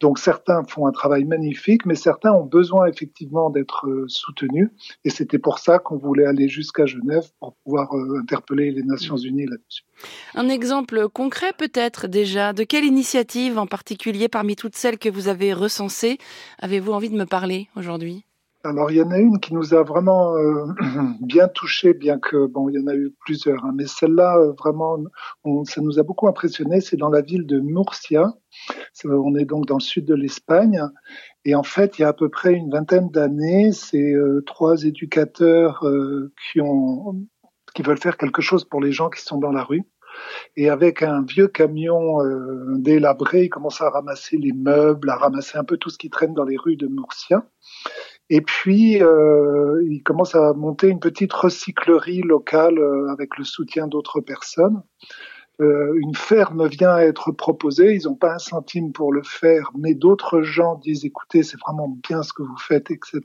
Donc 0.02 0.20
certains 0.20 0.64
font 0.64 0.86
un 0.88 0.92
travail 0.92 1.24
magnifique, 1.24 1.86
mais 1.86 1.96
certains 1.96 2.34
ont 2.34 2.46
besoin 2.46 2.88
effectivement 2.88 3.50
d'être 3.50 3.88
euh, 3.88 4.06
soutenus. 4.08 4.70
Et 5.06 5.10
c'était 5.10 5.40
pour 5.40 5.60
ça 5.60 5.80
qu'on 5.80 5.98
voulait 5.98 6.26
aller 6.26 6.50
jusqu'à 6.50 6.86
Genève 6.86 7.30
pour 7.40 7.56
pouvoir 7.64 7.96
euh, 7.96 8.20
interpeller 8.22 8.72
les 8.72 8.84
Nations 8.84 9.18
Unies 9.18 9.46
là-dessus. 9.46 9.84
Un 10.34 10.50
exemple 10.50 11.08
concret 11.08 11.54
peut-être 11.58 12.08
déjà 12.08 12.52
de 12.52 12.64
quelle 12.64 12.84
initiative 12.84 13.58
en 13.58 13.68
particulier 13.68 14.28
parmi 14.28 14.58
toutes 14.58 14.76
celles 14.76 14.98
que 14.98 15.10
vous 15.10 15.30
avez 15.30 15.54
recensées 15.54 16.18
avez-vous 16.60 16.92
envie 16.92 17.10
de 17.10 17.15
me 17.16 17.26
parler 17.26 17.68
aujourd'hui? 17.76 18.26
Alors 18.66 18.90
il 18.90 18.98
y 18.98 19.02
en 19.02 19.12
a 19.12 19.20
une 19.20 19.40
qui 19.40 19.54
nous 19.54 19.76
a 19.76 19.84
vraiment 19.84 20.36
euh, 20.36 20.66
bien 21.22 21.48
touché, 21.48 21.94
bien 21.94 22.18
que 22.18 22.48
bon 22.48 22.68
il 22.68 22.80
y 22.80 22.84
en 22.84 22.88
a 22.88 22.96
eu 22.96 23.14
plusieurs, 23.20 23.64
hein, 23.64 23.72
mais 23.76 23.86
celle-là 23.86 24.38
euh, 24.40 24.54
vraiment, 24.54 24.98
ça 25.66 25.82
nous 25.82 26.00
a 26.00 26.04
beaucoup 26.04 26.28
impressionné. 26.28 26.82
C'est 26.82 26.98
dans 26.98 27.10
la 27.10 27.22
ville 27.22 27.46
de 27.46 27.60
Murcia. 27.60 28.34
on 29.04 29.36
est 29.36 29.46
donc 29.46 29.68
dans 29.68 29.78
le 29.78 29.84
sud 29.84 30.06
de 30.06 30.16
l'Espagne, 30.16 30.82
et 31.46 31.54
en 31.54 31.62
fait 31.62 32.00
il 32.00 32.02
y 32.02 32.06
a 32.06 32.08
à 32.08 32.14
peu 32.14 32.30
près 32.30 32.54
une 32.54 32.72
vingtaine 32.72 33.10
d'années, 33.10 33.72
c'est 33.72 34.14
euh, 34.14 34.42
trois 34.48 34.84
éducateurs 34.84 35.86
qui 36.52 36.60
ont 36.60 37.28
qui 37.76 37.84
veulent 37.84 38.00
faire 38.00 38.18
quelque 38.18 38.42
chose 38.42 38.66
pour 38.66 38.82
les 38.82 38.92
gens 38.92 39.10
qui 39.10 39.22
sont 39.22 39.38
dans 39.38 39.52
la 39.52 39.64
rue. 39.64 39.84
Et 40.56 40.70
avec 40.70 41.02
un 41.02 41.24
vieux 41.24 41.48
camion 41.48 42.22
euh, 42.24 42.76
délabré, 42.78 43.44
il 43.44 43.50
commence 43.50 43.82
à 43.82 43.90
ramasser 43.90 44.38
les 44.38 44.54
meubles, 44.54 45.10
à 45.10 45.16
ramasser 45.16 45.58
un 45.58 45.64
peu 45.64 45.78
tout 45.78 45.90
ce 45.90 45.98
qui 45.98 46.10
traîne 46.10 46.34
dans 46.34 46.46
les 46.46 46.58
rues 46.58 46.78
de 46.78 46.88
Murcia. 46.88 47.46
Et 48.30 48.42
puis, 48.42 49.02
euh, 49.04 49.84
il 49.88 50.02
commence 50.02 50.34
à 50.34 50.54
monter 50.54 50.88
une 50.88 51.00
petite 51.00 51.34
recyclerie 51.34 52.22
locale 52.22 52.80
euh, 52.80 53.12
avec 53.12 53.38
le 53.38 53.44
soutien 53.44 53.88
d'autres 53.88 54.22
personnes. 54.22 54.82
Euh, 55.62 55.94
une 55.98 56.16
ferme 56.16 56.68
vient 56.68 56.94
à 56.94 57.04
être 57.04 57.32
proposée, 57.32 57.96
ils 57.96 58.08
n'ont 58.08 58.16
pas 58.16 58.34
un 58.34 58.40
centime 58.40 58.92
pour 58.92 59.14
le 59.14 59.24
faire, 59.24 59.72
mais 59.78 59.94
d'autres 59.94 60.42
gens 60.42 60.76
disent 60.76 61.06
écoutez, 61.06 61.44
c'est 61.44 61.60
vraiment 61.60 61.88
bien 61.88 62.24
ce 62.24 62.34
que 62.34 62.44
vous 62.44 62.58
faites, 62.58 62.92
etc. 62.92 63.22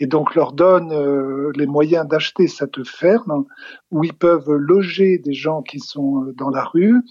Et 0.00 0.06
donc 0.06 0.34
leur 0.34 0.52
donnent 0.52 0.92
euh, 0.92 1.52
les 1.54 1.66
moyens 1.66 2.06
d'acheter 2.06 2.48
cette 2.48 2.84
ferme 2.84 3.44
où 3.90 4.04
ils 4.04 4.14
peuvent 4.14 4.50
loger 4.50 5.18
des 5.18 5.34
gens 5.34 5.62
qui 5.62 5.78
sont 5.78 6.24
euh, 6.24 6.32
dans 6.32 6.50
la 6.50 6.64
rue, 6.64 7.02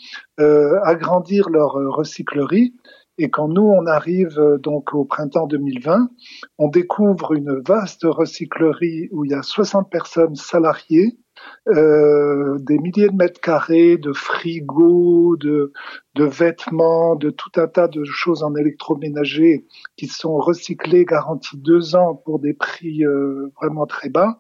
agrandir 0.83 1.49
leur 1.49 1.73
recyclerie 1.73 2.73
Et 3.17 3.29
quand 3.29 3.47
nous, 3.47 3.63
on 3.63 3.85
arrive 3.85 4.37
euh, 4.39 4.57
donc 4.57 4.93
au 4.93 5.05
printemps 5.05 5.47
2020, 5.47 6.09
on 6.57 6.67
découvre 6.67 7.33
une 7.33 7.61
vaste 7.65 8.03
recyclerie 8.03 9.07
où 9.11 9.23
il 9.23 9.31
y 9.31 9.33
a 9.33 9.41
60 9.41 9.89
personnes 9.89 10.35
salariées, 10.35 11.17
euh, 11.67 12.57
des 12.59 12.77
milliers 12.77 13.09
de 13.09 13.15
mètres 13.15 13.41
carrés 13.41 13.97
de 13.97 14.13
frigos, 14.13 15.35
de, 15.37 15.73
de 16.15 16.23
vêtements, 16.23 17.15
de 17.15 17.29
tout 17.29 17.51
un 17.57 17.67
tas 17.67 17.87
de 17.87 18.03
choses 18.03 18.43
en 18.43 18.55
électroménager 18.55 19.65
qui 19.97 20.07
sont 20.07 20.37
recyclés, 20.37 21.05
garantis 21.05 21.57
deux 21.57 21.95
ans 21.95 22.15
pour 22.15 22.39
des 22.39 22.53
prix 22.53 23.03
euh, 23.05 23.51
vraiment 23.59 23.85
très 23.85 24.09
bas. 24.09 24.39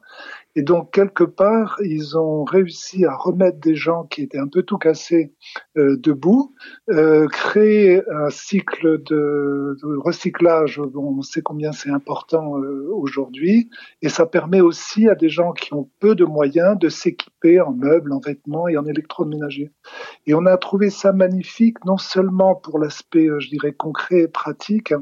Et 0.57 0.61
donc, 0.61 0.91
quelque 0.91 1.25
part, 1.25 1.77
ils 1.83 2.17
ont 2.17 2.45
réussi 2.45 3.03
à 3.03 3.13
remettre 3.13 3.59
des 3.59 3.75
gens 3.75 4.03
qui 4.05 4.21
étaient 4.21 4.37
un 4.37 4.47
peu 4.47 4.63
tout 4.63 4.77
cassés 4.77 5.33
euh, 5.77 5.97
debout, 5.97 6.55
euh, 6.89 7.27
créer 7.27 8.01
un 8.09 8.29
cycle 8.29 9.03
de, 9.03 9.75
recyclage, 9.97 10.79
bon, 10.79 11.17
on 11.17 11.21
sait 11.21 11.41
combien 11.41 11.73
c'est 11.73 11.89
important 11.89 12.57
euh, 12.57 12.87
aujourd'hui, 12.89 13.69
et 14.01 14.07
ça 14.07 14.25
permet 14.25 14.61
aussi 14.61 15.09
à 15.09 15.15
des 15.15 15.27
gens 15.27 15.51
qui 15.51 15.73
ont 15.73 15.89
peu 15.99 16.15
de 16.15 16.23
moyens 16.23 16.79
de 16.79 16.87
s'équiper 16.87 17.59
en 17.59 17.73
meubles, 17.73 18.13
en 18.13 18.19
vêtements 18.19 18.69
et 18.69 18.77
en 18.77 18.85
électroménager. 18.85 19.71
Et 20.25 20.33
on 20.33 20.45
a 20.45 20.55
trouvé 20.55 20.89
ça 20.89 21.11
magnifique, 21.11 21.83
non 21.83 21.97
seulement 21.97 22.55
pour 22.55 22.79
l'aspect, 22.79 23.27
je 23.39 23.49
dirais, 23.49 23.73
concret 23.73 24.21
et 24.21 24.27
pratique, 24.29 24.93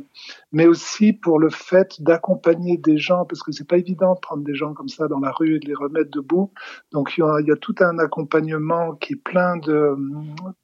mais 0.51 0.65
aussi 0.65 1.13
pour 1.13 1.37
le 1.37 1.51
fait 1.51 2.01
d'accompagner 2.01 2.77
des 2.77 2.97
gens, 2.97 3.25
parce 3.25 3.43
que 3.43 3.51
c'est 3.51 3.67
pas 3.67 3.77
évident 3.77 4.15
de 4.15 4.19
prendre 4.19 4.43
des 4.43 4.55
gens 4.55 4.73
comme 4.73 4.89
ça 4.89 5.07
dans 5.07 5.19
la 5.19 5.31
rue 5.31 5.42
de 5.43 5.67
les 5.67 5.73
remettre 5.73 6.11
debout. 6.11 6.51
Donc 6.91 7.13
il 7.17 7.21
y 7.21 7.51
a, 7.51 7.55
tout 7.55 7.75
un 7.79 7.99
accompagnement 7.99 8.93
qui 8.93 9.13
est 9.13 9.23
plein 9.23 9.57
de, 9.57 9.95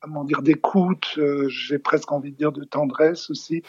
comment 0.01 0.23
dire, 0.23 0.41
d'écoute, 0.41 1.15
euh, 1.17 1.47
j'ai 1.49 1.79
presque 1.79 2.11
envie 2.11 2.31
de 2.31 2.37
dire 2.37 2.51
de 2.51 2.63
tendresse 2.63 3.29
aussi. 3.29 3.63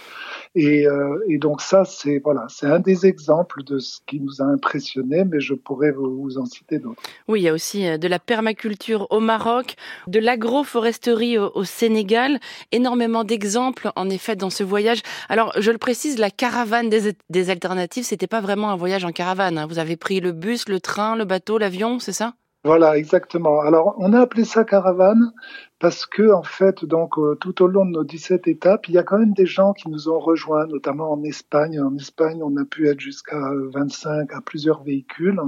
Et, 0.54 0.86
euh, 0.86 1.18
et 1.28 1.38
donc 1.38 1.60
ça, 1.60 1.84
c'est 1.84 2.20
voilà, 2.22 2.46
c'est 2.48 2.66
un 2.66 2.80
des 2.80 3.06
exemples 3.06 3.62
de 3.64 3.78
ce 3.78 3.98
qui 4.06 4.20
nous 4.20 4.40
a 4.40 4.44
impressionné, 4.44 5.24
mais 5.24 5.40
je 5.40 5.54
pourrais 5.54 5.92
vous, 5.92 6.38
en 6.38 6.46
citer 6.46 6.78
d'autres. 6.78 7.02
Oui, 7.28 7.40
il 7.40 7.44
y 7.44 7.48
a 7.48 7.52
aussi 7.52 7.86
euh, 7.86 7.98
de 7.98 8.08
la 8.08 8.18
permaculture 8.18 9.06
au 9.10 9.20
Maroc, 9.20 9.76
de 10.06 10.18
l'agroforesterie 10.18 11.38
au, 11.38 11.50
au 11.54 11.64
Sénégal, 11.64 12.40
énormément 12.72 13.24
d'exemples 13.24 13.90
en 13.96 14.08
effet 14.10 14.36
dans 14.36 14.50
ce 14.50 14.64
voyage. 14.64 15.02
Alors 15.28 15.52
je 15.58 15.70
le 15.70 15.78
précise, 15.78 16.18
la 16.18 16.30
caravane 16.30 16.88
des, 16.88 17.14
des 17.28 17.50
alternatives, 17.50 18.04
c'était 18.04 18.26
pas 18.26 18.40
vraiment 18.40 18.70
un 18.70 18.76
voyage 18.76 19.04
en 19.04 19.12
caravane. 19.12 19.58
hein. 19.58 19.66
Vous 19.66 19.78
avez 19.78 19.96
pris 19.96 20.20
le 20.20 20.32
bus, 20.32 20.68
le 20.68 20.80
train, 20.80 20.99
le 21.16 21.24
bateau, 21.24 21.58
l'avion, 21.58 21.98
c'est 21.98 22.12
ça? 22.12 22.34
Voilà, 22.64 22.96
exactement. 22.96 23.60
Alors, 23.60 23.94
on 23.98 24.12
a 24.12 24.20
appelé 24.20 24.44
ça 24.44 24.64
caravane 24.64 25.32
parce 25.80 26.04
que, 26.04 26.30
en 26.30 26.42
fait, 26.42 26.84
donc, 26.84 27.16
euh, 27.18 27.36
tout 27.40 27.62
au 27.62 27.66
long 27.66 27.86
de 27.86 27.92
nos 27.92 28.04
17 28.04 28.46
étapes, 28.48 28.86
il 28.88 28.94
y 28.94 28.98
a 28.98 29.02
quand 29.02 29.18
même 29.18 29.32
des 29.32 29.46
gens 29.46 29.72
qui 29.72 29.88
nous 29.88 30.10
ont 30.10 30.18
rejoints, 30.18 30.66
notamment 30.66 31.10
en 31.10 31.24
Espagne. 31.24 31.80
En 31.80 31.96
Espagne, 31.96 32.42
on 32.42 32.54
a 32.58 32.66
pu 32.66 32.86
être 32.86 33.00
jusqu'à 33.00 33.40
25 33.72 34.30
à 34.30 34.42
plusieurs 34.42 34.82
véhicules. 34.82 35.40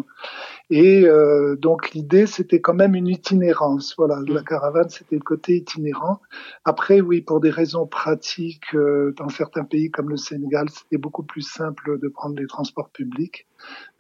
Et 0.71 1.05
euh, 1.07 1.55
donc, 1.57 1.91
l'idée, 1.93 2.27
c'était 2.27 2.63
quand 2.63 2.73
même 2.73 2.95
une 2.95 3.09
itinérance. 3.09 3.95
Voilà, 3.99 4.21
la 4.27 4.43
caravane, 4.43 4.89
c'était 4.89 5.17
le 5.17 5.23
côté 5.23 5.57
itinérant. 5.57 6.21
Après, 6.65 7.03
oui, 7.03 7.21
pour 7.21 7.41
des 7.41 7.51
raisons 7.51 7.87
pratiques, 7.87 8.75
euh, 8.75 9.13
dans 9.19 9.29
certains 9.29 9.65
pays 9.65 9.91
comme 9.91 10.09
le 10.09 10.17
Sénégal, 10.17 10.71
c'était 10.71 10.97
beaucoup 10.97 11.25
plus 11.25 11.43
simple 11.43 11.99
de 12.01 12.09
prendre 12.09 12.37
les 12.37 12.47
transports 12.47 12.89
publics. 12.89 13.47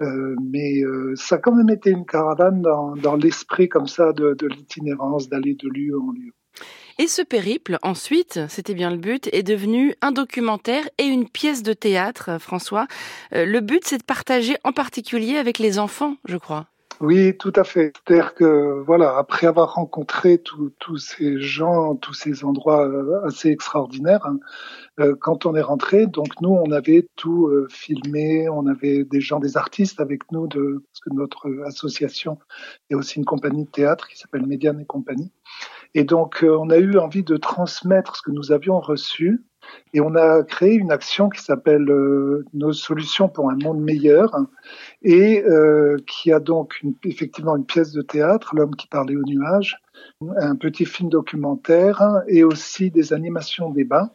Euh, 0.00 0.34
mais 0.42 0.82
euh, 0.82 1.14
ça 1.16 1.36
a 1.36 1.38
quand 1.38 1.54
même 1.54 1.70
été 1.70 1.90
une 1.90 2.06
caravane 2.06 2.62
dans, 2.62 2.96
dans 2.96 3.16
l'esprit 3.16 3.68
comme 3.68 3.86
ça 3.86 4.12
de, 4.12 4.34
de 4.34 4.46
l'itinérance, 4.48 5.28
d'aller 5.28 5.54
de 5.54 5.68
lieu 5.68 5.98
en 5.98 6.12
lieu. 6.12 6.21
Et 6.98 7.06
ce 7.06 7.22
périple, 7.22 7.78
ensuite, 7.82 8.40
c'était 8.48 8.74
bien 8.74 8.90
le 8.90 8.98
but, 8.98 9.28
est 9.32 9.42
devenu 9.42 9.94
un 10.02 10.12
documentaire 10.12 10.84
et 10.98 11.04
une 11.04 11.28
pièce 11.28 11.62
de 11.62 11.72
théâtre, 11.72 12.30
euh, 12.30 12.38
François. 12.38 12.86
Euh, 13.34 13.46
le 13.46 13.60
but, 13.60 13.82
c'est 13.84 13.98
de 13.98 14.04
partager 14.04 14.56
en 14.64 14.72
particulier 14.72 15.36
avec 15.36 15.58
les 15.58 15.78
enfants, 15.78 16.16
je 16.26 16.36
crois. 16.36 16.66
Oui, 17.00 17.36
tout 17.36 17.52
à 17.56 17.64
fait. 17.64 17.92
C'est-à-dire 17.96 18.34
que 18.34 18.80
voilà, 18.86 19.16
après 19.16 19.48
avoir 19.48 19.74
rencontré 19.74 20.38
tous 20.38 20.98
ces 20.98 21.40
gens, 21.40 21.96
tous 21.96 22.12
ces 22.12 22.44
endroits 22.44 22.86
euh, 22.86 23.24
assez 23.24 23.48
extraordinaires, 23.48 24.24
hein, 24.26 24.38
quand 25.20 25.46
on 25.46 25.56
est 25.56 25.62
rentré, 25.62 26.06
donc 26.06 26.40
nous, 26.42 26.50
on 26.50 26.70
avait 26.70 27.08
tout 27.16 27.50
filmé, 27.70 28.48
on 28.48 28.66
avait 28.66 29.02
des 29.04 29.20
gens, 29.20 29.40
des 29.40 29.56
artistes 29.56 30.00
avec 30.00 30.30
nous, 30.30 30.46
de, 30.46 30.84
parce 30.92 31.00
que 31.00 31.10
notre 31.14 31.50
association 31.66 32.38
est 32.90 32.94
aussi 32.94 33.18
une 33.18 33.24
compagnie 33.24 33.64
de 33.64 33.70
théâtre 33.70 34.06
qui 34.06 34.18
s'appelle 34.18 34.46
Médiane 34.46 34.78
et 34.78 34.84
compagnie. 34.84 35.32
Et 35.94 36.04
donc, 36.04 36.42
euh, 36.42 36.56
on 36.58 36.70
a 36.70 36.78
eu 36.78 36.98
envie 36.98 37.22
de 37.22 37.36
transmettre 37.36 38.16
ce 38.16 38.22
que 38.22 38.30
nous 38.30 38.52
avions 38.52 38.80
reçu. 38.80 39.44
Et 39.94 40.00
on 40.00 40.16
a 40.16 40.42
créé 40.42 40.74
une 40.74 40.90
action 40.90 41.28
qui 41.28 41.40
s'appelle 41.40 41.88
euh, 41.88 42.44
Nos 42.52 42.72
solutions 42.72 43.28
pour 43.28 43.50
un 43.50 43.56
monde 43.56 43.80
meilleur 43.80 44.34
et 45.02 45.44
euh, 45.44 45.96
qui 46.06 46.32
a 46.32 46.40
donc 46.40 46.80
une, 46.82 46.94
effectivement 47.04 47.56
une 47.56 47.64
pièce 47.64 47.92
de 47.92 48.02
théâtre, 48.02 48.54
L'homme 48.56 48.74
qui 48.74 48.88
parlait 48.88 49.16
au 49.16 49.22
nuage, 49.22 49.78
un 50.38 50.56
petit 50.56 50.84
film 50.84 51.10
documentaire 51.10 52.22
et 52.26 52.42
aussi 52.42 52.90
des 52.90 53.12
animations 53.12 53.70
débats. 53.70 54.12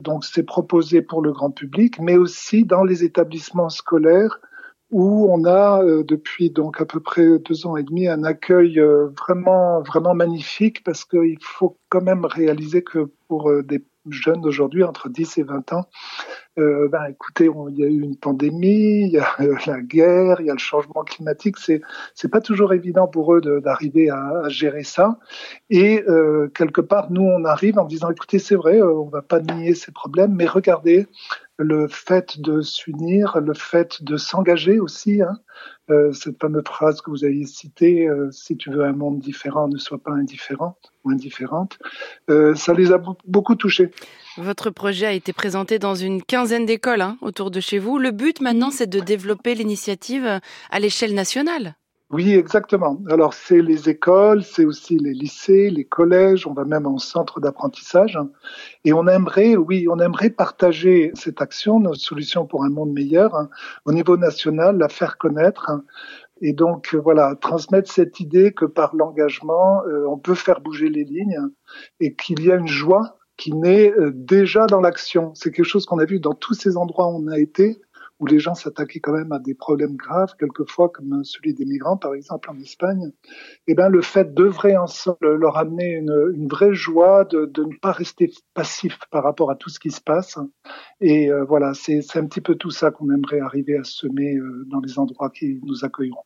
Donc 0.00 0.24
c'est 0.24 0.42
proposé 0.42 1.02
pour 1.02 1.20
le 1.20 1.32
grand 1.32 1.50
public, 1.50 2.00
mais 2.00 2.16
aussi 2.16 2.64
dans 2.64 2.84
les 2.84 3.04
établissements 3.04 3.68
scolaires 3.68 4.40
où 4.90 5.30
on 5.30 5.44
a 5.44 5.82
euh, 5.82 6.02
depuis 6.02 6.50
donc 6.50 6.80
à 6.80 6.86
peu 6.86 7.00
près 7.00 7.38
deux 7.40 7.66
ans 7.66 7.76
et 7.76 7.82
demi 7.82 8.08
un 8.08 8.24
accueil 8.24 8.80
euh, 8.80 9.08
vraiment 9.18 9.82
vraiment 9.82 10.14
magnifique 10.14 10.82
parce 10.84 11.04
qu'il 11.04 11.38
faut 11.42 11.78
quand 11.88 12.02
même 12.02 12.24
réaliser 12.24 12.82
que 12.82 13.10
pour 13.28 13.50
euh, 13.50 13.62
des 13.62 13.84
jeunes 14.10 14.40
d'aujourd'hui 14.40 14.84
entre 14.84 15.08
10 15.10 15.38
et 15.38 15.42
20 15.42 15.72
ans, 15.74 15.88
euh, 16.58 16.88
ben 16.88 17.04
écoutez, 17.08 17.48
il 17.70 17.78
y 17.78 17.84
a 17.84 17.86
eu 17.86 18.00
une 18.00 18.16
pandémie, 18.16 19.02
il 19.02 19.10
y 19.10 19.18
a 19.18 19.28
euh, 19.40 19.54
la 19.66 19.80
guerre, 19.80 20.40
il 20.40 20.46
y 20.46 20.50
a 20.50 20.54
le 20.54 20.58
changement 20.58 21.04
climatique. 21.04 21.56
C'est 21.58 21.80
c'est 22.14 22.28
pas 22.30 22.40
toujours 22.40 22.72
évident 22.72 23.06
pour 23.06 23.34
eux 23.34 23.40
d'arriver 23.62 24.10
à, 24.10 24.42
à 24.44 24.48
gérer 24.48 24.82
ça. 24.82 25.18
Et 25.70 26.02
euh, 26.08 26.48
quelque 26.54 26.80
part, 26.80 27.12
nous, 27.12 27.22
on 27.22 27.44
arrive 27.44 27.78
en 27.78 27.84
disant, 27.84 28.10
écoutez, 28.10 28.38
c'est 28.38 28.56
vrai, 28.56 28.82
on 28.82 29.08
va 29.08 29.22
pas 29.22 29.40
nier 29.40 29.74
ces 29.74 29.92
problèmes, 29.92 30.34
mais 30.34 30.46
regardez 30.46 31.06
le 31.58 31.88
fait 31.88 32.40
de 32.40 32.60
s'unir, 32.62 33.38
le 33.40 33.52
fait 33.52 34.02
de 34.02 34.16
s'engager 34.16 34.78
aussi. 34.78 35.22
Hein, 35.22 35.38
euh, 35.90 36.12
cette 36.12 36.40
fameuse 36.40 36.62
phrase 36.64 37.00
que 37.00 37.10
vous 37.10 37.24
avez 37.24 37.44
citée, 37.46 38.06
euh, 38.08 38.30
si 38.30 38.56
tu 38.56 38.70
veux 38.70 38.84
un 38.84 38.92
monde 38.92 39.18
différent, 39.18 39.68
ne 39.68 39.78
sois 39.78 39.98
pas 39.98 40.12
indifférent 40.12 40.78
ou 41.04 41.10
indifférente, 41.10 41.78
euh, 42.30 42.54
ça 42.54 42.74
les 42.74 42.92
a 42.92 42.98
beaucoup- 43.26 43.54
touchés. 43.56 43.90
Votre 44.36 44.70
projet 44.70 45.06
a 45.06 45.12
été 45.12 45.32
présenté 45.32 45.78
dans 45.78 45.94
une 45.94 46.22
quinzaine 46.22 46.66
d'écoles 46.66 47.00
hein, 47.00 47.16
autour 47.22 47.50
de 47.50 47.58
chez 47.58 47.78
vous. 47.78 47.98
Le 47.98 48.10
but 48.12 48.40
maintenant, 48.40 48.70
c'est 48.70 48.86
de 48.86 49.00
développer 49.00 49.54
l'initiative 49.54 50.40
à 50.70 50.78
l'échelle 50.78 51.14
nationale. 51.14 51.74
Oui, 52.10 52.32
exactement. 52.34 52.98
Alors, 53.10 53.34
c'est 53.34 53.60
les 53.60 53.90
écoles, 53.90 54.42
c'est 54.42 54.64
aussi 54.64 54.96
les 54.96 55.12
lycées, 55.12 55.68
les 55.68 55.84
collèges, 55.84 56.46
on 56.46 56.54
va 56.54 56.64
même 56.64 56.86
en 56.86 56.96
centre 56.96 57.38
d'apprentissage. 57.38 58.18
Et 58.86 58.94
on 58.94 59.06
aimerait, 59.06 59.56
oui, 59.56 59.86
on 59.90 59.98
aimerait 59.98 60.30
partager 60.30 61.10
cette 61.12 61.42
action, 61.42 61.80
nos 61.80 61.92
solutions 61.92 62.46
pour 62.46 62.64
un 62.64 62.70
monde 62.70 62.92
meilleur, 62.94 63.34
hein, 63.34 63.50
au 63.84 63.92
niveau 63.92 64.16
national, 64.16 64.78
la 64.78 64.88
faire 64.88 65.18
connaître. 65.18 65.68
hein. 65.68 65.84
Et 66.42 66.52
donc, 66.54 66.94
euh, 66.94 66.98
voilà, 66.98 67.34
transmettre 67.40 67.90
cette 67.92 68.20
idée 68.20 68.52
que 68.52 68.66
par 68.66 68.96
l'engagement, 68.96 69.82
euh, 69.86 70.06
on 70.08 70.18
peut 70.18 70.34
faire 70.36 70.60
bouger 70.60 70.90
les 70.90 71.04
lignes 71.04 71.38
et 72.00 72.14
qu'il 72.14 72.42
y 72.44 72.52
a 72.52 72.56
une 72.56 72.68
joie 72.68 73.18
qui 73.36 73.54
naît 73.54 73.92
euh, 73.98 74.12
déjà 74.14 74.66
dans 74.66 74.80
l'action. 74.80 75.32
C'est 75.34 75.50
quelque 75.52 75.66
chose 75.66 75.86
qu'on 75.86 75.98
a 75.98 76.04
vu 76.06 76.20
dans 76.20 76.34
tous 76.34 76.54
ces 76.54 76.76
endroits 76.76 77.08
où 77.08 77.22
on 77.24 77.28
a 77.28 77.38
été 77.38 77.80
où 78.20 78.26
les 78.26 78.38
gens 78.38 78.54
s'attaquaient 78.54 79.00
quand 79.00 79.12
même 79.12 79.32
à 79.32 79.38
des 79.38 79.54
problèmes 79.54 79.96
graves, 79.96 80.34
quelquefois 80.38 80.88
comme 80.88 81.22
celui 81.24 81.54
des 81.54 81.64
migrants, 81.64 81.96
par 81.96 82.14
exemple 82.14 82.50
en 82.50 82.58
Espagne, 82.58 83.12
eh 83.66 83.74
ben 83.74 83.88
le 83.88 84.02
fait 84.02 84.34
d'œuvrer 84.34 84.76
ensemble 84.76 85.34
leur 85.36 85.56
amener 85.56 85.94
une, 85.94 86.32
une 86.34 86.48
vraie 86.48 86.74
joie 86.74 87.24
de, 87.24 87.46
de, 87.46 87.64
ne 87.64 87.76
pas 87.80 87.92
rester 87.92 88.30
passif 88.54 88.98
par 89.10 89.22
rapport 89.22 89.50
à 89.50 89.56
tout 89.56 89.70
ce 89.70 89.78
qui 89.78 89.90
se 89.90 90.00
passe. 90.00 90.38
Et 91.00 91.30
euh, 91.30 91.44
voilà, 91.44 91.74
c'est 91.74 92.16
un 92.16 92.26
petit 92.26 92.40
peu 92.40 92.54
tout 92.54 92.70
ça 92.70 92.90
qu'on 92.90 93.10
aimerait 93.10 93.40
arriver 93.40 93.76
à 93.76 93.84
semer 93.84 94.36
euh, 94.36 94.64
dans 94.66 94.80
les 94.80 94.98
endroits 94.98 95.30
qui 95.30 95.60
nous 95.64 95.84
accueilleront. 95.84 96.24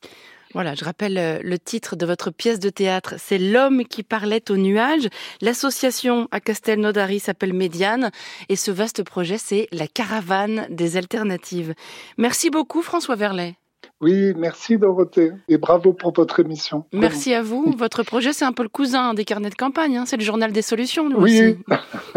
Voilà, 0.55 0.75
je 0.75 0.85
rappelle 0.85 1.17
euh, 1.17 1.39
le 1.43 1.59
titre 1.59 1.97
de 1.97 2.05
votre 2.05 2.31
pièce 2.31 2.59
de 2.59 2.69
théâtre, 2.69 3.15
c'est 3.17 3.39
L'homme 3.39 3.85
qui 3.85 4.03
parlait 4.03 4.51
au 4.51 4.57
nuage. 4.57 5.09
L'association 5.41 6.29
à 6.31 6.41
Castelnaudary 6.41 7.21
s'appelle 7.21 7.55
Médiane 7.55 8.11
et 8.49 8.57
ce 8.57 8.71
vaste 8.71 9.03
projet, 9.03 9.39
c'est 9.39 9.69
la 9.73 9.87
caravane 9.87 10.67
des 10.69 10.97
alternatives. 10.99 11.75
Merci 12.19 12.51
beaucoup 12.51 12.83
François 12.83 13.17
Verlet. 13.17 13.55
Oui, 14.03 14.35
merci 14.37 14.79
Dorothée 14.79 15.31
et 15.49 15.59
bravo 15.59 15.93
pour 15.93 16.13
votre 16.13 16.41
émission. 16.41 16.85
Merci 16.93 17.35
à 17.35 17.43
vous. 17.43 17.73
Votre 17.79 18.03
projet, 18.03 18.33
c'est 18.33 18.45
un 18.45 18.53
peu 18.53 18.65
le 18.65 18.69
cousin 18.69 19.15
des 19.15 19.25
carnets 19.25 19.51
de 19.51 19.55
campagne, 19.55 19.97
hein 19.97 20.05
c'est 20.07 20.17
le 20.17 20.25
journal 20.25 20.51
des 20.53 20.63
solutions. 20.63 21.09
Nous 21.09 21.19
oui, 21.19 21.41
aussi. 21.41 21.57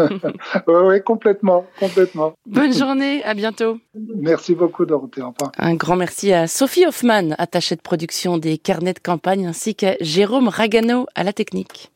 oui, 0.66 0.74
oui, 0.84 1.02
complètement, 1.02 1.64
complètement. 1.78 2.34
Bonne 2.46 2.72
journée, 2.72 3.22
à 3.24 3.34
bientôt. 3.34 3.78
Merci 4.16 4.54
beaucoup 4.54 4.84
Dorothée, 4.84 5.22
au 5.22 5.30
revoir. 5.30 5.52
Un 5.58 5.74
grand 5.74 5.96
merci 5.96 6.32
à 6.32 6.48
Sophie 6.48 6.86
Hoffman, 6.86 7.34
attachée 7.38 7.76
de 7.76 7.80
production 7.80 8.36
des 8.38 8.58
carnets 8.58 8.92
de 8.92 8.98
campagne, 8.98 9.46
ainsi 9.46 9.74
qu'à 9.74 9.94
Jérôme 10.00 10.48
Ragano 10.48 11.06
à 11.14 11.22
la 11.22 11.32
technique. 11.32 11.84